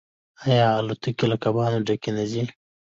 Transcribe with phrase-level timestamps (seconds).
[0.45, 2.43] آیا الوتکې له کبانو ډکې نه ځي؟